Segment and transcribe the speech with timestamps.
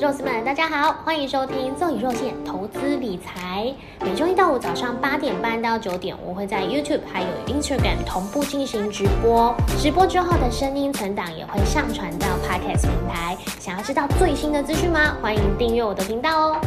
[0.00, 3.72] Rose 们，大家好，欢迎收听赠与肉馅投资理财。
[4.00, 9.54] 每周一到五早上八点半到九点，我会在 YouTube 还有 Instagram 同步进行直播。
[9.78, 13.36] 直播之后的声音存档也会上传到 Podcast 平台。
[13.60, 15.16] 想要知道最新的资讯吗？
[15.22, 16.60] 欢迎订阅我的频道哦。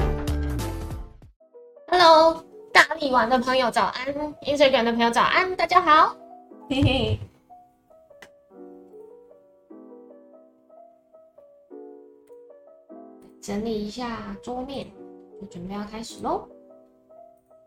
[1.91, 4.07] Hello，大力丸的朋友早安
[4.46, 6.16] ，Instagram 的朋友早安，大家好。
[6.70, 7.20] 嘿嘿。
[13.47, 14.87] 整理一下桌面，
[15.39, 16.46] 就准备要开始喽。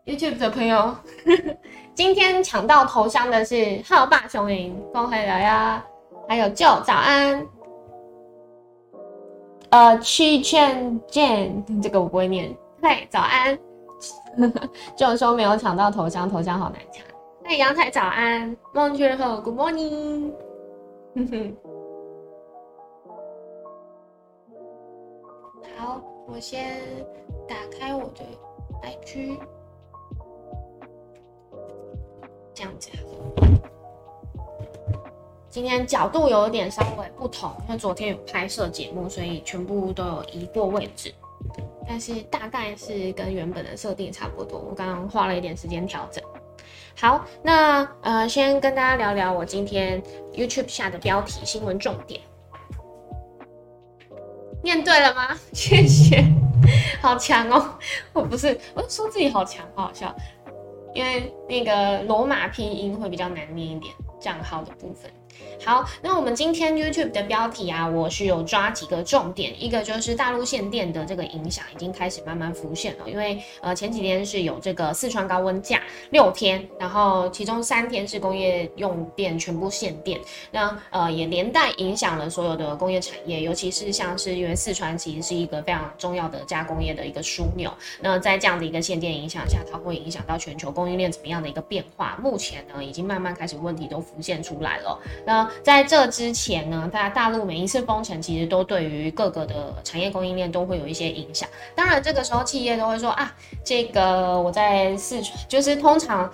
[0.05, 0.95] YouTube 的朋友，
[1.95, 5.83] 今天抢到头像的是浩霸雄鹰，恭喜大家！
[6.29, 7.47] 还有 Joe 早安，
[9.71, 12.55] 呃，Chi Chen Jane，这个我不会念。
[12.83, 13.57] 嘿，早安。
[14.95, 17.03] Joe 说没有抢到头像，头像好难抢。
[17.43, 20.31] 嘿，阳台早安，梦雀后 Good morning。
[21.15, 21.57] 哼哼。
[25.81, 26.79] 好，我先
[27.47, 28.23] 打开我的
[28.83, 29.35] IG，
[32.53, 32.91] 这样子。
[35.49, 41.11] 今天角度有点稍微不同，因为昨天有拍摄节目，所以全部都有移过位置。
[41.87, 44.59] 但是大概是跟原本的设定差不多。
[44.59, 46.23] 我刚刚花了一点时间调整。
[46.95, 49.99] 好，那呃，先跟大家聊聊我今天
[50.31, 52.21] YouTube 下的标题新闻重点。
[54.63, 55.37] 念对了吗？
[55.53, 56.23] 谢谢，
[57.01, 57.77] 好强哦！
[58.13, 60.15] 我不是，我说自己好强，好好笑，
[60.93, 65.11] 因为那个罗马拼音会比较难念一点，账号的部分。
[65.63, 75.79] 好，那我们今天 YouTube 的标题啊，我是有抓几个重点，一个就是大陆限电的这个影响已经开始慢慢浮现了，因为呃前几天是有这个四川高温假
[76.09, 80.19] 六天，然后其中三天是工业用电全部限电，
[80.49, 87.71] 那呃也连带影响了所有的工业产业，尤其是像是因为四川其实是一个非常重要的加工业的一个枢纽，
[88.01, 92.17] 那在这样的一个限电影响下，它会影响到全球供应链怎么样的一个变化？
[92.19, 95.49] 目前呢已经慢慢开始问题都浮现出来了，那。
[95.63, 101.47] 在这之前呢，大大陆每一次封城，其实都对于各个的产业供应链都会有一些影响。
[101.75, 103.33] 当然，这个时候企业都会说啊，
[103.63, 106.29] 这个我在四川，就是通常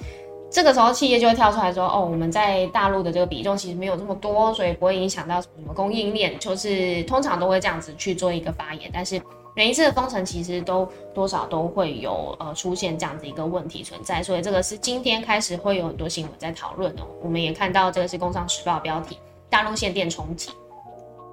[0.50, 8.90] 这个时候企业就会跳出来说，哦，我们在大陆的这个比重其实没有这么多，所以不会影响到什么供应链，就是通常都会这样子去做一个发言。
[8.94, 9.22] 但是
[9.58, 17.08] 每一次的封城，其实都多少都会有呃出现这样子一个问题存在，所以这个是今天开始会有很多新闻在讨论哦。
[17.24, 19.18] 我们也看到这个是《工商时报》标题。
[19.50, 20.52] 大陆限电重启，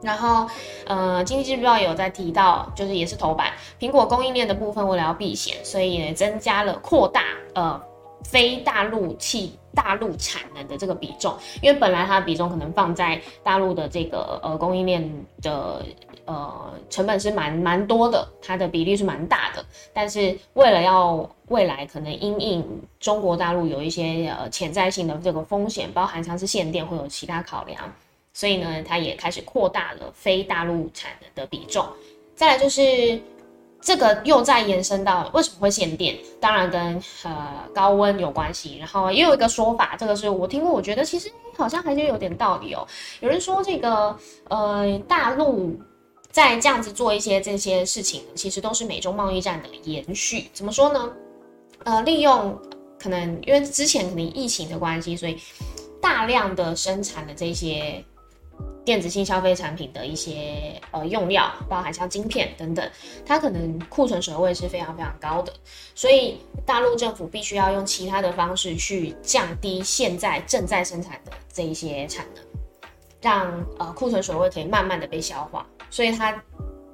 [0.01, 0.49] 然后，
[0.87, 7.25] 呃，经济日报有在提到，就是也是头版，苹果供应链的部分为了要避险，所以也增加了扩大
[7.55, 7.79] 呃
[8.23, 15.85] 非大陆气大陆产能的这个比重，因为本来它的比重可能放在大陆的这个呃供应链的
[16.25, 27.93] 呃成本是蛮蛮多的，它的比例是蛮大的，但是为了要未来可能因应中国大陆有一些呃潜在性的这个风险，包含像是限电会有其他考量。
[28.33, 31.87] 所以呢，它也开始扩大了非大陆产能的比重。
[32.35, 33.21] 再来就是
[33.84, 36.17] 这个又在延伸到为什么会限电？
[36.41, 38.78] 当然跟呃高温有关系。
[38.78, 42.87] 然后也有一个说法，这个是我听过，我觉得其实好像还是有点道理哦。
[43.21, 44.17] 有人说这个
[44.49, 45.78] 呃大陆
[46.31, 50.49] 在这样子做一些这些事情，其实都是美中贸易战的延续。
[50.55, 51.12] 怎么说呢？
[51.84, 52.59] 呃，利用
[52.99, 55.39] 可能因为之前可能疫情的关系，所以
[56.00, 58.03] 大量的生产的这些。
[58.85, 62.91] 电子性消费产品的一些呃用料，包含像晶片等等，
[63.25, 65.51] 它可能库存水位是非常非常高的，
[65.95, 72.45] 所以大陆政府必须要用其他的方式去降低现在正在生产的这一些产能，
[73.23, 75.67] 让呃库存水位可以慢慢的被消化。
[75.89, 76.39] 所以它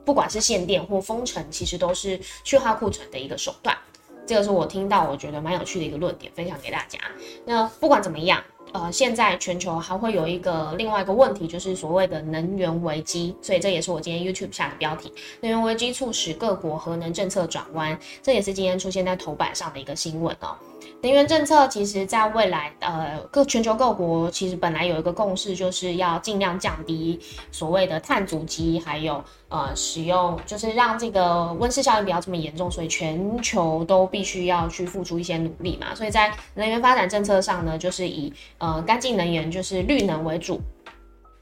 [0.04, 3.76] 不管是限电或封城，其实都是去化库存的一个手段。
[4.24, 7.00] 这个是我听到我觉得蛮有趣的一个论点，分享给大家。
[7.44, 8.40] 那不管怎么样。
[8.72, 20.56] 呃，现在全球还会有一个另外一个问题，就是所谓的能源危机，所以这也是我今天 YouTube 下的标题：能源危机促使各国核能政策转弯，这也是今天出现在头版上的一个新闻哦。
[21.02, 27.18] 能源政策其实，在未来，呃，各全球各国其实本来有一个共识，就是要尽量降低
[27.50, 35.94] 所谓的碳足迹，还有呃，使用就是让这个温室效应不要这么严重，所以全球都必须要去付出一些努力嘛。
[35.94, 38.30] 所以在能源发展政策上呢，就是以
[38.60, 40.60] 呃干净能源，就是绿能为主。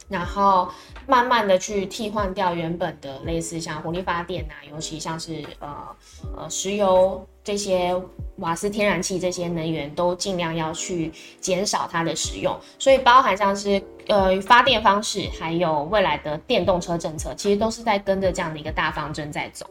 [0.09, 0.67] 然后
[1.07, 5.87] 慢慢的去替换掉原本的类似像火力发电啊，尤其像是呃
[6.35, 7.95] 呃石油这些
[8.37, 11.13] 瓦斯、天然气这些能源，都尽量要去
[11.43, 12.59] 减少它的使用。
[12.79, 19.67] 所以包含像是呃发电方式，还有未来的电动车政策，其实都是在跟着这样的一个大方针在走。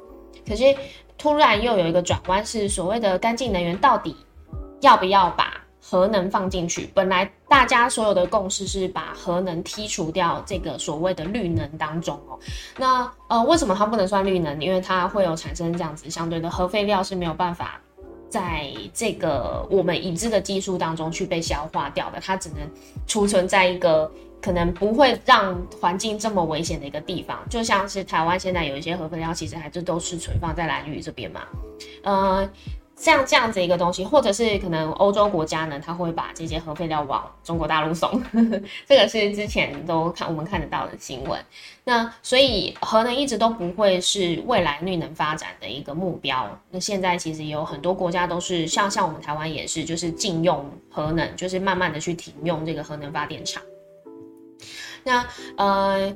[0.47, 0.63] 可是
[1.17, 4.15] 突然又有一个转弯，是所谓的干净能源到底
[4.81, 5.51] 要不要把？
[5.89, 12.37] 核能放进去，本来大家所有的共识是把核能剔除掉这个所谓的绿能当中哦。
[12.77, 14.59] 那呃，为什么它不能算绿能？
[14.61, 17.79] 因为它会有产生这样子相对的核废料是没有办法
[18.29, 22.59] 在这个我们已知的技术当中去被消化掉的，它只能
[23.07, 24.11] 储存在一个
[24.41, 31.41] 可能不会让环境这么危险的一个地方，就像是台湾现在有一些核废料，其实还是都是存放在蓝屿这边嘛，
[32.03, 32.49] 呃。
[32.97, 38.21] 像这样子一个东西，或者是可能欧洲国家呢，他会把这些核废料往中国大陆送，
[38.89, 41.39] 这个是之前都看我们看得到的新闻。
[41.83, 46.49] 那所以核能一直都不会是未来绿能发展的一个目标。
[46.71, 53.61] 那现在其实有很多国家都是像像我们台湾也是，就是禁用核能，就是慢慢的去停用这个核能发电厂。
[55.03, 55.23] 那
[55.55, 56.13] 呃。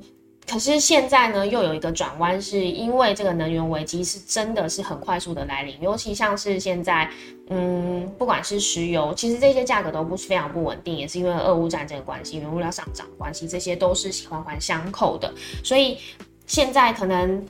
[0.51, 7.09] 可是现在呢，又有一个转弯，是因为这个能源危机是真的是很快速的来临，尤其像是现在，
[7.47, 15.33] 嗯，不管是石油，其实这些价格都不是非常不稳定，也是因为俄乌战争的关系，原物料上涨关系，这些都是环环相扣的。
[15.63, 15.97] 所以
[16.45, 17.41] 现在可能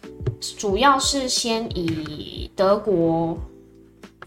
[0.59, 3.35] 主要是先以德国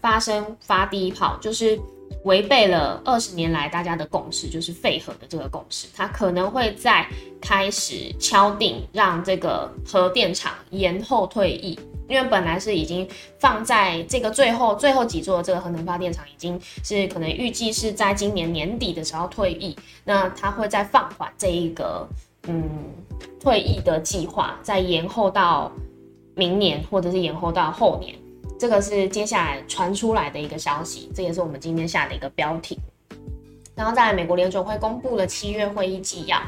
[0.01, 1.79] 发生发第一炮，就是。
[2.23, 7.07] 违背了二十年来大家的共识，就是废核的这个共识，它可能会在
[7.39, 11.79] 开始敲定让这个核电厂延后退役，
[12.09, 13.07] 因为本来是已经
[13.37, 22.07] 放在这个最后最后几座这个核能发电厂，已经是可能预计是在今年年底的时候退役，那它会再放缓这一个
[22.47, 22.63] 嗯
[23.39, 25.71] 退役的计划，再延后到
[26.33, 28.15] 明年或者是延后到后年。
[28.59, 32.79] 这个是接下来传出来的一个消息，这也是我们今天下的一个标题。
[33.75, 36.41] 然后在美国联总会公布了七月会议纪要，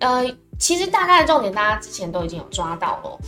[0.00, 0.22] 呃，
[0.58, 3.18] 其实大概的重点大家之前都已经有抓到了。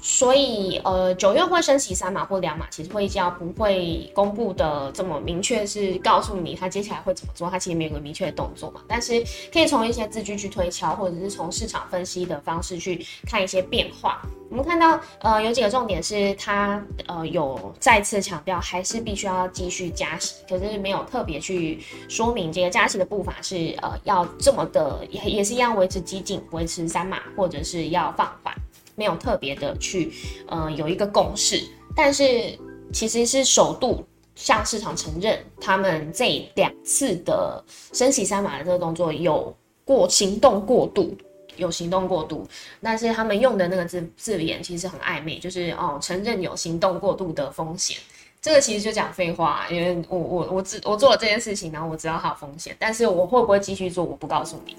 [0.00, 8.80] 所以，呃，九月会升息三码或两码，其实会议纪要不会公布的这么明确，是告诉你他接下来会怎么做，他其实没有个明确的动作嘛。
[8.86, 9.22] 但是
[9.52, 14.22] 可以从一些字句去推敲，或者是从市场分析的方式去看一些变化。
[14.50, 28.54] 我们看到，呃，有几个重点是他，呃，有再次强调还是必须要继续加息，可是没有特别去说明这个加息的步伐是，呃，要这么的，也也是一样维持激进，维持三码，或者是要放缓。
[28.98, 30.12] 没有特别的去，
[30.48, 31.62] 呃，有一个共识，
[31.94, 32.58] 但是
[32.92, 34.04] 其实是首度
[34.34, 41.16] 向市场承认，他们这两次的升息三码的这个动作有过行动过度，
[41.56, 42.46] 有行动过度，
[42.82, 47.96] 但是他们用的那个字字眼其实很暧昧，就是哦，承认有行动过度的风险。
[48.40, 54.76] 这个其实就讲废话，因为我我我知我做了这件事情，然后我知道它有风险，但是我会不会继续做，我不告诉你。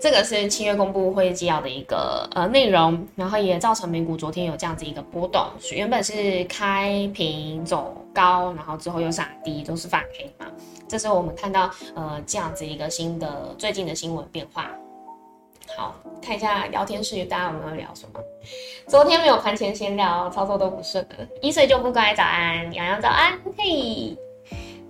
[0.00, 10.50] 这个是七月公布会议纪要的一个呃内容，然后也造成美股昨天有这样子一个波动，原本是开平走高，然后之后又上低，都是反黑嘛。
[10.88, 14.70] 这时候我们看到呃这样子一个新的最近的新闻变化。
[15.76, 18.20] 好，看一下聊天室大家有没有聊什么？
[18.88, 21.16] 昨天没有盘前闲聊，操作都不顺的。
[21.42, 24.16] 一岁就不乖，早安，洋洋早安，嘿。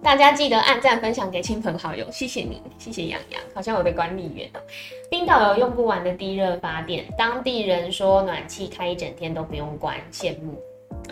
[0.02, 4.60] 大家记得按赞分享给亲朋好友，谢谢你，谢谢洋洋，好像我的管理员哦。
[5.10, 10.58] 冰岛有用不完的地热发电，当地人说暖气开一整天都不用关，羡慕。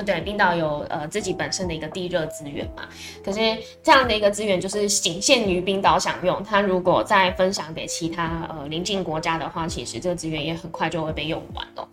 [0.06, 2.88] 对，冰岛有呃自己本身的一个地热资源嘛，
[3.22, 3.38] 可是
[3.82, 11.86] 这样的一个资源就是仅限于冰岛享用，它如果再分享给其他呃邻近国家的话，其实这个资源也很快就会被用完了。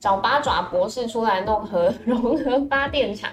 [0.00, 3.30] 找八爪博士出来弄核融合发电厂。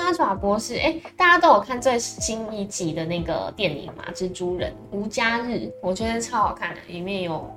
[0.00, 4.04] 八爪博士，哎，大家都有看最新一集的那个电影嘛？
[4.14, 7.54] 蜘蛛人无家日，我觉得超好看的，里面有。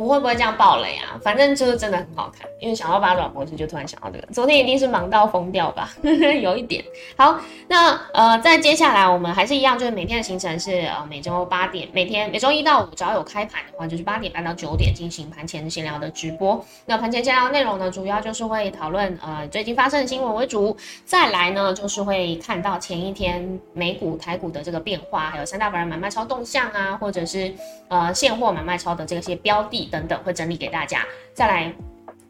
[0.00, 1.20] 我会不会这样爆雷啊？
[1.22, 4.26] 反正就是真的很好看，因为想到八爪博士就突然想到这个。
[4.32, 5.90] 昨天一定是忙到疯掉吧？
[6.40, 6.82] 有一点。
[7.16, 7.38] 好，
[7.68, 16.64] 那呃，在接下来我们还是一样，就是每天的行程是呃每周八点，每天每周一到五只要有开盘的话，就是八点半到九点进行盘前闲聊的直播。
[16.86, 27.52] 那盘前闲聊内容呢，主要就是会讨论呃最近发生的新闻为主，再来呢就是会看到前一天美股、台股的这个变化，还有三大板人买卖超动向啊，或者是
[27.88, 29.89] 呃现货买卖超的这些标的。
[29.90, 31.04] 等等会整理给大家，
[31.34, 31.72] 再来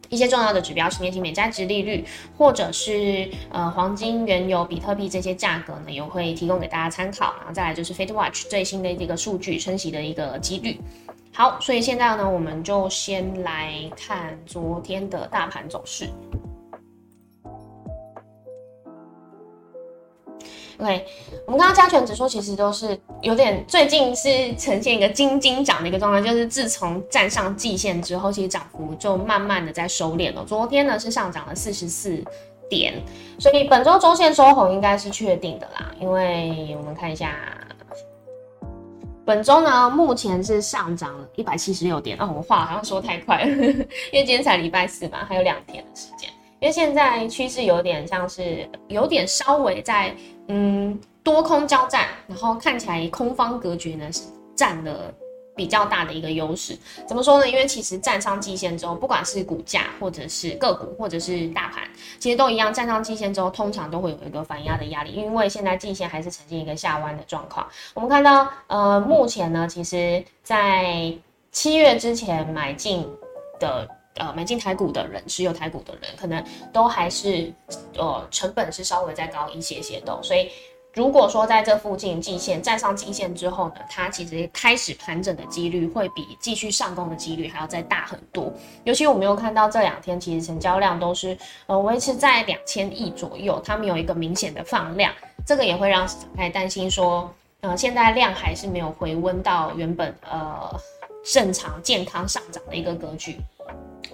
[0.09, 2.03] 一些重要的指标，十年期美债值利率，
[2.37, 7.33] 或者是呃黄金、原油、比特币这些价格呢，也会提供给大家参考。
[7.37, 10.79] 然后再来就是 Fed Watch 最新的这个数据，升息的一个几率。
[11.33, 16.09] 好，所以现在呢，我们就先来看昨天的大盘走势。
[20.81, 21.05] OK，
[21.45, 30.43] 我们看到加权指数其实都是有点最近是呈现一个金金涨的一个状态，就是自从站上季线之后，其实涨幅就慢慢的在收敛了。
[30.43, 32.23] 昨天呢是上涨了四十四
[32.67, 32.95] 点，
[33.37, 35.91] 所以本周周线收红应该是确定的啦。
[35.99, 37.35] 因为我们看一下，
[39.23, 42.17] 本周呢目前是上涨了一百七十六点。
[42.19, 46.27] 哦，我们话好像说太快了，因为今天才礼拜四嘛，还有两天的时间。
[46.61, 50.15] 因为现在趋势有点像是有点稍微在
[50.47, 54.21] 嗯多空交战，然后看起来空方格局呢是
[54.55, 55.11] 占了
[55.55, 56.77] 比较大的一个优势。
[57.07, 57.49] 怎么说呢？
[57.49, 61.81] 因为其实站上季线之后，不管是股价或者是个股或者是大盘，
[62.19, 65.13] 其实都一样，站上季线之后，通常都会有一个反压的压力。
[65.13, 67.67] 因为现在季线还是呈现一个下弯的状况。
[67.95, 71.11] 我们看到呃目前呢，其实在
[71.51, 73.09] 七月之前买进
[73.59, 73.89] 的。
[74.15, 77.51] 呃，买进台股的人，持有台股的人，可能都还是，
[77.97, 80.17] 呃，成本是稍微再高一些些的。
[80.21, 80.49] 所以，
[80.93, 88.51] 如果说在这附近季线站上季线之后呢，它其实开始盘整的几率会比继续上攻的几率还要再大很多。
[88.83, 91.37] 尤其我们有看到这两天，其实成交量都是
[91.67, 95.13] 呃维持在两千亿左右，它们有一个明显的放量，
[95.45, 100.69] 这个也会让市场开始担心说，呃，现在量还是没有回温到原本呃
[101.23, 103.37] 正常健康上涨的一个格局。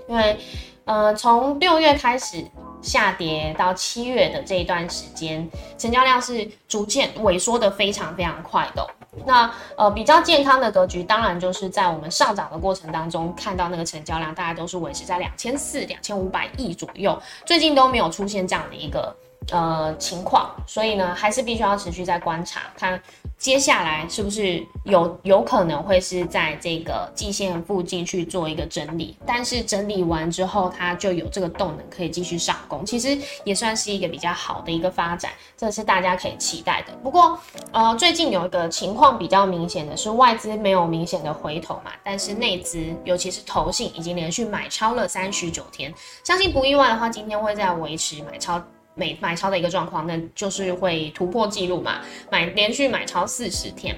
[0.08, 0.38] 因为，
[0.86, 2.46] 呃，从六月开始
[2.82, 8.88] 下跌到七月的这一段时间，成交量是逐渐萎缩的非常非常快的。
[9.25, 19.13] 那呃，比较健康的格局，当然就是在我们上涨的过程当中，看到那个成交量大概都是维持在两千四、两千五百亿左右，最近都没有出现这样的一个
[19.51, 23.01] 呃情况，所以呢，还是必须要持续在观察看。
[23.38, 29.16] 接下来是不是有有可能会是在这个季线附近去做一个整理？
[29.27, 36.94] 但是整理完之后，它就有这个动能可以继续上攻，其实也算是一个比较好的一个发展，这是大家可以期待的。
[37.04, 37.39] 不过，
[37.72, 48.60] 呃，最近有一个情况比较明显的是外资没有明显的回头嘛，但是内资尤其是投信已经连续买超了三十九天，相信不意外的话，今天会在维持买超。
[48.98, 52.01] 买买超的一个状况，那就是会突破记录嘛，
[52.32, 53.96] 买连续买超四十天，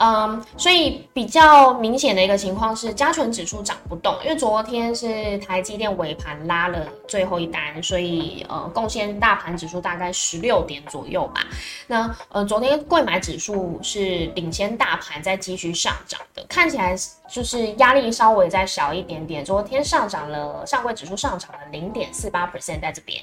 [0.00, 11.46] 嗯，所以比较明显的一个情况是加权指数涨不动，因为昨天是台积电尾盘拉了最后一单，所以呃贡献大盘指数大概十六点左右吧。
[11.86, 16.96] 那呃昨天贵买指数是领先大盘在继续上涨的，看起来
[17.30, 19.44] 就是压力稍微再小一点点。
[19.44, 23.20] 昨天上涨了，上柜指数上涨了零点四八 percent 在这边。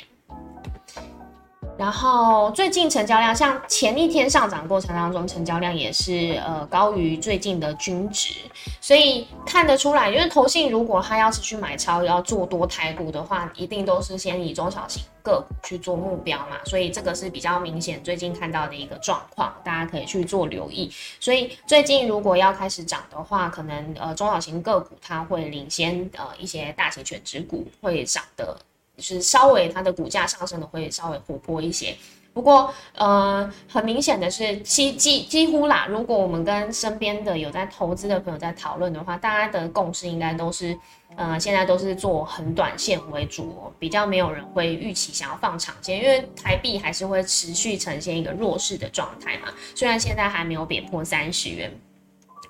[1.80, 8.34] 然后最近成交量，像前一天上涨过程当中，成交量也是呃高于最近的均值，
[8.82, 20.92] 所以看得出来，因为投信如果他要持续买超，要做多台股的话，一定都是先以中小型个股去做目标嘛，所以这个是比较明显最近看到的一个状况，大家可以去做留意。
[21.22, 28.58] 所以最近如果要开始涨的话，可能呃中小型个股它会领先呃一些大型全值股会涨的。
[29.00, 31.96] 就是稍微它的股价上升的会稍微活泼一些，
[32.34, 40.78] 不过呃很明显的是，几几几乎啦，如果我们跟身边的有在投资的朋友在讨论的话，大家的共识应该都是，
[41.16, 51.72] 呃现在都是做很短线为主，比较没有人会预期想要放长线，因为台币还是会持续呈现一个弱势的状态嘛，虽然现在还没有贬破三十元。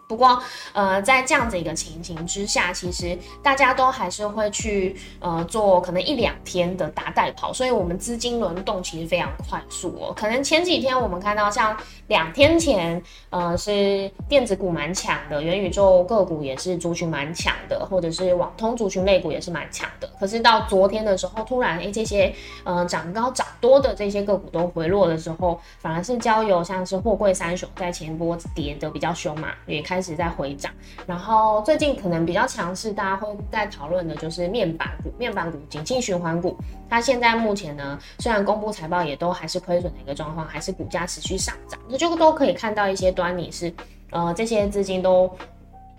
[0.10, 0.42] 不过，
[0.74, 10.12] 呃，在这样子一个情形之下，其实大家都还是会去呃做可能一两天的打带跑，所以我们资金轮动其实非常快速哦。
[10.18, 13.00] 可能前几天我们看到像两天前，
[13.30, 20.10] 呃，是电子股蛮强的，元宇宙个股也是族群蛮强的，或者是网通族群类股也是蛮强的。
[20.20, 29.99] 可是到昨天的时候，突然诶这些呃涨高涨多的这些个股都回落的时候，反而是交由像是货柜三雄在前波跌的比较凶嘛，也开。
[30.00, 30.72] 开始在回涨，
[31.06, 36.56] 然后最近可能比较强势，大家会在讨论的就是面板股、面板股、景气循环股。
[36.90, 43.74] 它现在目前呢，虽然公布财报也都还是亏损的一个状况，还是股价持续上涨，那就都可以看到一些端倪，是
[44.12, 45.30] 呃这些资金都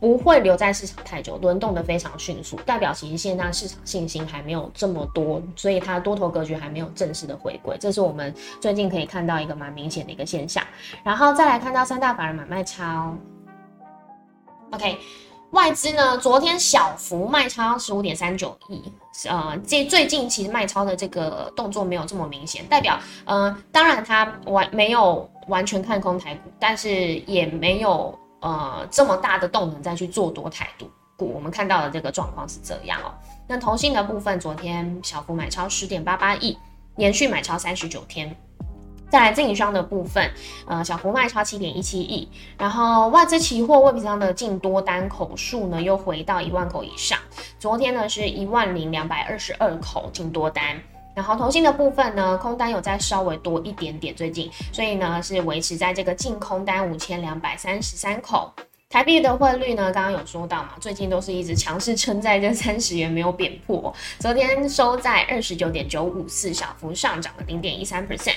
[0.00, 10.64] 不会留在市场太久，轮动的非常迅速，代表其实现在市场信心还没有这么多，所以它多头格局还没有正式的回归，这是我们最近可以看到一个蛮明显的一个现象。
[11.04, 13.14] 然后再来看到三大法人买卖超。
[14.72, 14.98] OK，
[15.50, 18.80] 外资呢，昨天小幅卖超十五点三九亿，
[19.28, 31.32] 呃，这最近其实卖超的这个动作没有这么明显，代表，呃，当然它完没有完全看空台股，但是也没有呃这么大的动能再去做多台独股。
[31.34, 33.12] 我们看到的这个状况是这样哦。
[33.48, 36.56] 那同信的部分，昨天小幅买超十点八八亿，
[36.94, 38.36] 连续买超三十九天。
[39.10, 40.30] 再来自营商的部分，
[40.66, 47.18] 呃，小幅卖超七点一七亿，然后外资期货未平仓的净多单口数呢，又回到一万口以上。
[47.58, 50.80] 昨天呢是一万零两百二十二口净多单，
[51.14, 58.52] 然后投信的部分呢，空单有再稍微多一点点，最近，所以呢是维持在这个净空单五千两百三十三口。
[58.88, 68.34] 台币的汇率呢，刚刚有说到嘛，最近都是一直强势撑在这三十元没有贬破，昨天收在二十九点九五四，小幅上涨了零点一三 percent。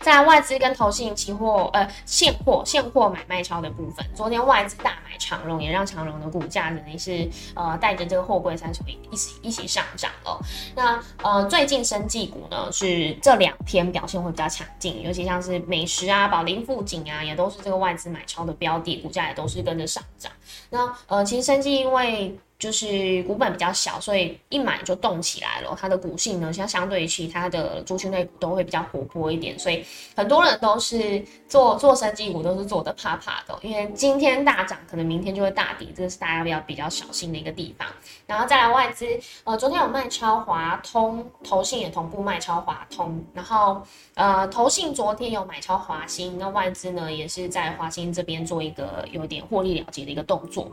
[0.00, 10.38] 在外资跟投信期货，呃，现货现货买卖超的部分，昨天外资大买长荣，也让长荣的股价等于是呃带着这个货柜三十一起一起上涨了。
[10.74, 20.32] 那呃最近生技股呢是这两天表现会比较强劲，尤其像是美食啊、宝林富锦啊，也都是这个外资买超的标的，股价也都是跟着上涨。
[20.70, 25.74] 那呃其实生技因为就是股本比较小，所以一买就动起来了。
[25.80, 29.82] 它的股性呢，像相对于其他的族群类股都会比较活泼一点，所以
[30.14, 37.88] 很多人都是做做生技股都是做的怕怕的，因为今天大涨，可能明天就会大跌，这是大家要比较小心的一个地方。
[38.26, 39.06] 然后再来外资，
[39.44, 43.80] 呃，昨天有卖超华通，投信也同步卖超华通，然后
[44.14, 50.70] 呃，投信昨天有买超华兴，那外资呢也是在华兴这边做一个有点获利了结的一个动作。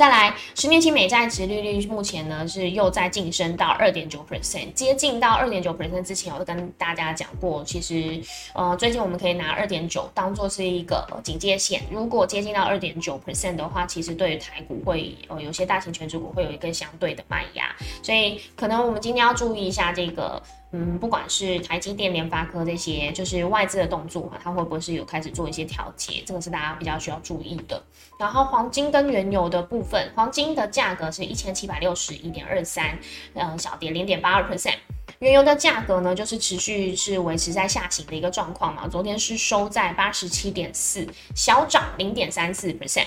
[0.00, 8.18] 再来，十年期美债值利率目前呢是又在晋升到二点九 percent，接近到二点九 percent 之前，我都跟大家讲过，其实
[8.54, 20.42] 呃最近我们可以拿二点九当做是一个警戒线，如果接近到二点九 percent 的话，其实对于台股会呃有些大型全值股会有一个相对的卖压，所以可能我们今天要注意一下这个。
[20.72, 26.22] 嗯，不管是台积电、联发科这些，就是外资的动作嘛，它会不会是有开始做一些调节？
[26.24, 27.82] 这个是大家比较需要注意的。
[28.20, 32.96] 然后黄金跟原油的部分，黄金的价格是一千七百六十一点二三，
[33.34, 34.76] 嗯，小跌零点八二 percent。
[35.18, 43.06] 原油的价格呢，就是持续是维持在下行的一个状况嘛，昨天是收在八十七点四，小涨零点三四 percent。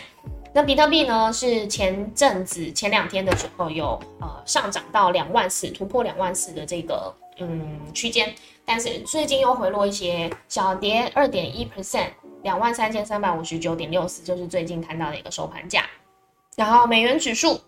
[0.53, 7.12] 那比特币呢，是前阵子前两天的时候有呃上涨到两万四，突破两万四的这个。
[7.40, 8.34] 嗯，区间，
[8.66, 12.10] 但是最近又回落一些，小跌二点一 percent，
[12.44, 15.86] 两万三千三百五十九点六四，就是最近看到的一个收盘价。
[16.55, 17.60] 然后美元指数，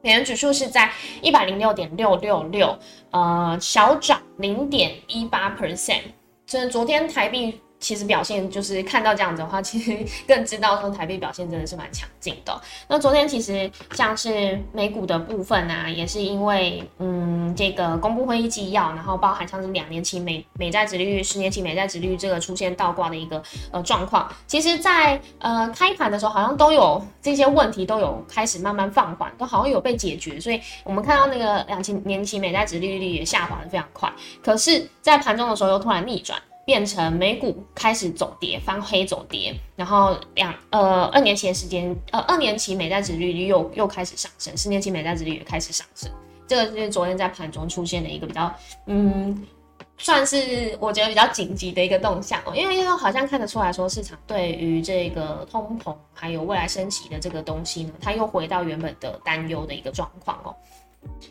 [0.00, 2.78] 美元指数是在一百零六点六六六，
[3.10, 6.02] 呃，小涨零点一八 percent，
[6.46, 7.60] 就是昨天台币。
[7.82, 12.58] 其实表现就是看到这样子的话， 其实更知道说台币表现真的是蛮强劲的。
[12.86, 23.42] 那昨天其实像是美股的部分啊，也是因为嗯这个公布会议纪要，然后包含像是两年期美美债殖利率、十年期美债殖利率这个出现倒挂的一个
[23.72, 34.08] 呃状况，其实在呃开盘的时候好像都有这些问题都有开始慢慢放缓，都好像有被解决，所以我们看到那个两千年期美债殖利率也下滑的非常快，
[34.40, 36.40] 可是，在盘中的时候又突然逆转。
[36.64, 46.10] 变成美股开始走跌，翻黑走跌，然后两呃二年期的时间，呃二年期美债值利率又又开始上升，十年期美债值利率也开始上升，
[46.46, 48.54] 这个是昨天在盘中出现的一个比较
[48.86, 49.44] 嗯，
[49.98, 60.54] 算是我觉得比较紧急的一个动向哦，因为好像看得出来说市场对于这个通膨还有未来升息的这个东西呢，它又回到原本的担忧的一个状况哦。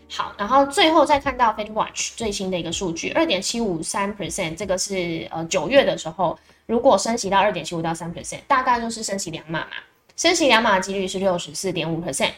[0.10, 9.68] 好，然后最后再看到 Fed Watch 最新的一个数据，二点七五三 percent，这个是呃九月的时候，如果升息到二点七五到三 percent，大概就是升息两码嘛，
[10.18, 12.32] 升息两码的几率是六十四点五 percent，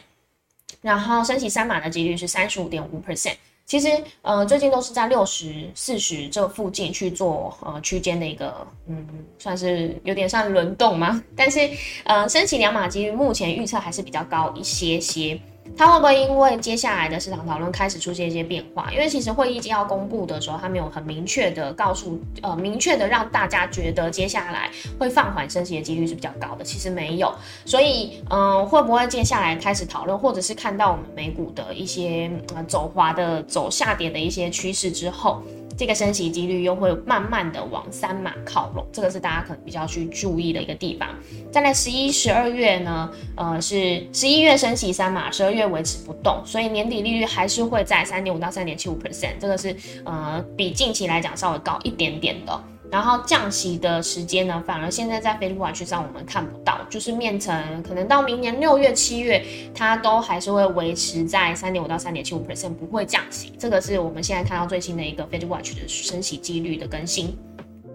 [0.82, 3.36] 然后升息三码的几率是三十五点五 percent。
[3.66, 3.90] 其实
[4.22, 9.08] 呃最近都是在六十四十这附近去做呃区间的一个嗯，
[9.40, 11.60] 算是有点像轮动嘛，但是
[12.04, 15.40] 呃升息两码几率目前预测还是比较高一些些。
[15.76, 18.92] 它会不会因为接下来的市场讨论开始出现一些变化？
[18.92, 26.64] 因为其实会议纪要公布的时候，它没有很明确的告诉，呃，明确的让大家觉得接下来会放缓升息的几率是比较高的。
[26.64, 27.34] 其实没有，
[27.66, 35.42] 所以，嗯，会不会接下来开始讨论，或者是看到我们美股的一些呃走滑的、走下跌的一些趋势之后？
[35.78, 41.10] 这个升息几率又会慢慢的往三码靠拢，这个是大家可能比较去注意的一个地方。
[41.52, 52.64] 在那十一、十二月呢，呃，是十一月升息三码，十二月维持不动，所以年底利率还是会在三点五到三点七五 percent，这个是呃比近期来讲稍微高一点点的。
[52.94, 63.52] 然后降息的时间呢，反而现在在 Facebook Watch 上我们看不到，就是面成可能到明年六月、七月，它都还是会维持在三点五到三点七五 percent，不会降息。
[63.58, 67.36] 这个是我们现在看到最新的一个 Facebook Watch 的升息几率的更新。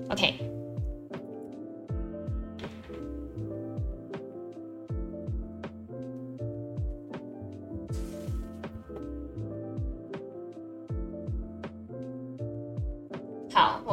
[0.09, 0.58] OK。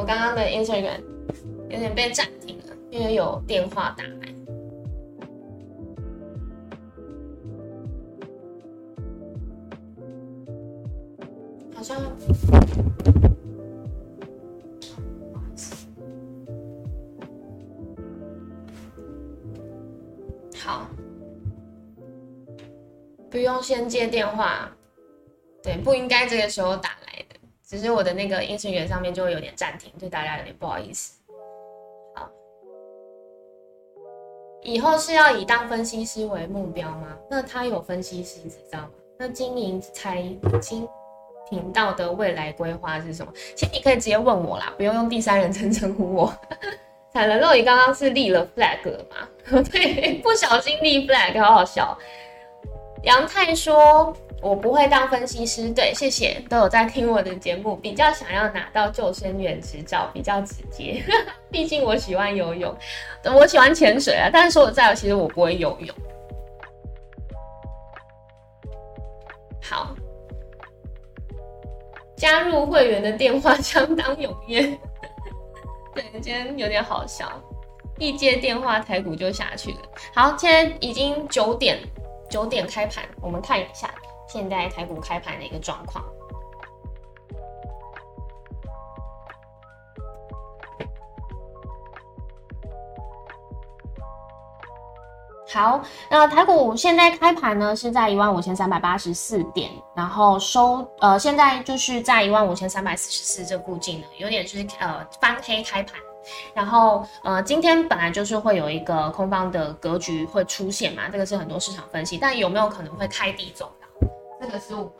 [0.06, 1.00] 刚刚的 Instagram
[1.68, 4.34] 有点被暂停了，因为有电话打来。
[11.74, 11.96] 好像。
[20.58, 20.86] 好，
[23.28, 24.70] 不用先接电话。
[25.62, 26.90] 对，不应该这个时候打，
[27.68, 31.18] 只是我的那个音讯源上面就会有点暂停，对大家有点不好意思。
[32.14, 32.30] 好，
[34.62, 37.08] 以后是要以当分析师为目标吗？
[37.28, 38.90] 那他有分析师执照吗？
[39.18, 40.22] 那经营财
[40.60, 40.88] 经
[41.50, 43.32] 频道的未来规划是什么？
[43.56, 46.32] 其实你可以直接问我啦，不用用第三人称称呼我。
[47.12, 49.62] 彩了肉，你刚刚是立了 flag 了吗？
[49.72, 51.98] 对，不小心立 flag，好好笑。
[53.02, 54.16] 杨太说。
[54.46, 61.02] 我不会当分析师，对，谢谢，都有在听我的节目，比较想要拿到救生员执照，比较直接，
[61.50, 62.72] 毕竟我喜欢游泳，
[63.24, 65.96] 我喜欢潜水啊，但是说实在的，其实我不会游泳。
[69.60, 69.96] 好，
[72.16, 74.62] 加入会员的电话相当踊跃，
[75.92, 77.28] 对，今天有点好笑，
[77.98, 79.78] 一接电话台股就下去了。
[80.14, 81.80] 好，现在已经九点，
[82.30, 83.92] 九点开盘，我们看一下。
[84.26, 86.04] 现在台股开盘的一个状况。
[95.48, 105.98] 好，那台股现在开盘呢是在一万五千三百八十四点，然后收呃现在就是在一万五千三百四十四这附近呢，有点就是呃翻黑开盘。
[106.52, 113.72] 然后呃今天本来就是会有一个空方的格局会出现嘛，这个是很多市场分析，但有没有可能会开低走？
[114.46, 114.92] 这个是我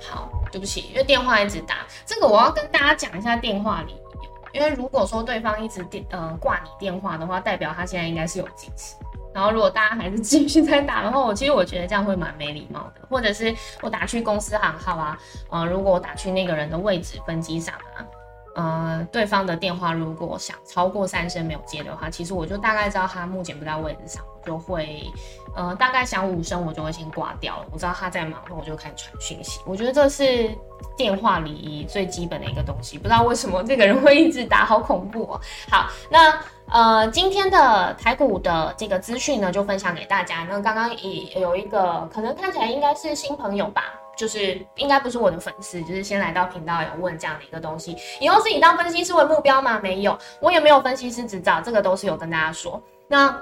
[0.00, 4.00] 好，对不起，因为电话一直打，这个我要跟大家讲一下电话里，
[4.54, 8.96] 因为如果说对方一直电呃挂你电话的话，代表他现在应该是有急事。
[9.34, 15.18] 然后如果大家还是继续在打的话，我其实我觉得这样会蛮没礼貌的，或者是我打去公司行号啊，
[15.50, 18.00] 呃，如果我打去那个人的位置分机上啊。
[18.54, 25.04] 呃，对方的电话如果想超过三声没有接的话，其实我就大概知道他目前不在位置上，就会
[25.56, 27.66] 呃大概响五声我就会先挂掉了。
[27.72, 29.60] 我知道他在忙，那我就开始传讯息。
[29.66, 30.48] 我觉得这是
[30.96, 32.96] 电话礼仪最基本的一个东西。
[32.96, 35.40] 不知道为什么这个人会一直打，好恐怖哦。
[35.68, 40.46] 好，那呃今天的台股的这个资讯呢，就分享给大家。
[40.48, 43.82] 那刚刚也有一个可能看起来应该是新朋友吧。
[44.16, 49.78] 就是应该不是我的粉丝，就是先来到频道有问这样的一个东西，以后是以当分析师为目标吗？
[49.82, 52.82] 没有，我也没有分析师执照，这个都是有跟大家说。
[53.08, 53.38] 那，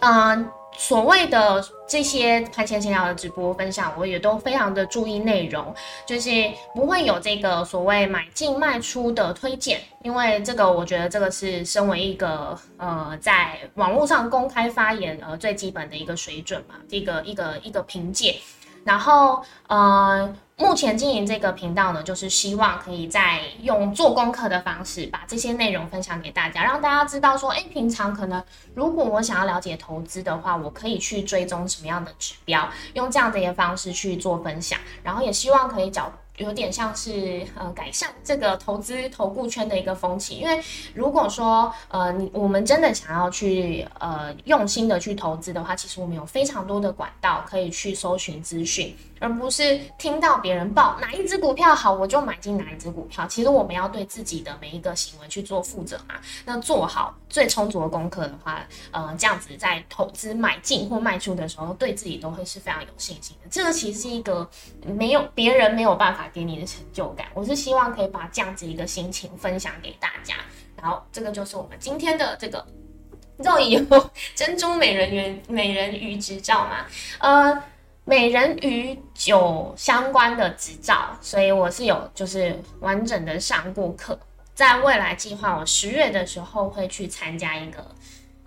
[0.00, 5.74] 嗯，所谓的这些盘前闲聊的直播分享，我也都非常的注意内容，
[6.06, 6.30] 就是
[6.74, 18.36] 不会有这个所谓买进卖出的推荐，因为这个我觉得这个是身为一个呃在网络上公开发言呃最基本的一个水准嘛，一个一个一个凭借。
[18.84, 28.42] 然后，呃，目前经营这个频道呢，就是希望可以在用做功课的方式，把这些内容分享给大家，让大家知道说，哎，平常可能
[28.74, 36.10] 如果我想要了解投资的话，我可以去追踪什么样的指标，用这样的一个方式去做分享，然后也希望可以找。
[36.38, 48.94] 有点像是呃改善这个投资投顾圈的一个风气，因为如果说呃我们真的想要去呃用心的去投资的话，其实我们有非常多的管道可以去搜寻资讯。
[49.18, 53.26] 而不是听到别人报哪一只股票好，我就买进哪一只股票。
[53.26, 56.16] 其实我们要对自己的每一个行为去做负责嘛。
[56.44, 63.48] 那做好最充足的功课的话，呃，这样子在投资买进或卖出的时候，对自己都会是非常有信心的。
[63.50, 64.48] 这个其实是一个
[64.84, 67.26] 没有别人没有办法给你的成就感。
[67.32, 70.34] 我是希望可以把这样子一个心情分享给大家。
[70.76, 72.64] 然后这个就是我们今天的这个
[73.38, 73.82] 肉以
[74.36, 76.84] 珍珠美人鱼美人鱼执照嘛，
[77.20, 77.62] 呃。
[78.08, 84.16] 美人鱼酒相关的执照，所以我是有就是完整的上过课。
[84.54, 87.84] 在未来计划，我十月的时候会去参加一个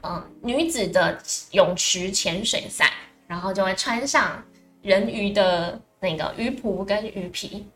[0.01, 2.89] 嗯女子的泳池潜水赛，
[3.27, 4.41] 然后就会穿上
[4.81, 7.67] 人鱼的那个鱼蹼跟鱼皮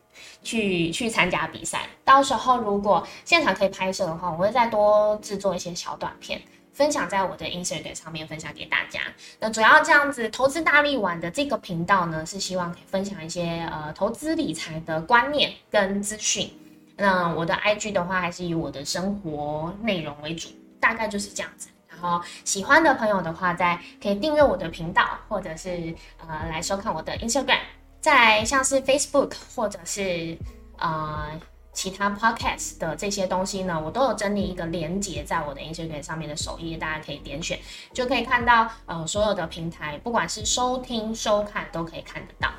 [0.41, 1.89] 去去参加比赛。
[2.06, 6.41] 到时候如果现场可以拍摄的话，我会再多制作一些小短片。
[6.73, 9.01] 分享在我的 Instagram 上面分享给大家。
[9.39, 16.51] 那主要这样子投资大力丸的这个频道呢，是希望可以分享一些呃投资理财的观念跟资讯。
[16.97, 21.69] 那我的 IG 的话，还是以我的生活内容为主，大概就是这样子。
[21.88, 27.59] 然后喜欢的朋友的话，在可以订阅我的频道，或者是呃来收看我的 Instagram。
[28.01, 30.38] 在像是 Facebook 或者是
[30.77, 31.39] 呃
[31.73, 37.59] 其他 Podcast 的这些东西呢，我都有整理一个连接在我的 Instagram 上面的首页，大家可以点选，
[37.91, 42.49] 就可以看到呃所有的平台，不管是收听收看都可以看得到。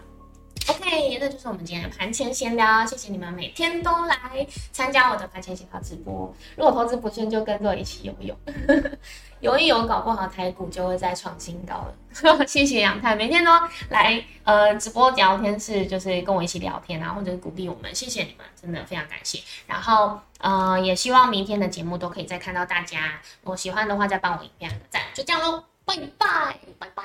[0.66, 4.16] OK，那就是我们今天的盘前闲聊，谢谢你们每天都来
[4.72, 6.34] 参加我的盘前闲聊直播。
[6.56, 8.34] 如果投资不顺，就跟着我一起游泳，
[9.40, 11.94] 游一游，搞不好台股就会再创新高了。
[12.46, 13.50] 谢谢杨太，每天都
[13.90, 19.40] 来呃直播聊天室，就是跟我一起聊天啊，或者是鼓励我们，谢谢你们，真的非常感谢。
[19.66, 23.20] 然后呃，也希望明天的节目都可以再看到大家。
[23.42, 27.04] 如果喜欢的话，再帮我影片个赞，就这样喽，拜拜，拜拜。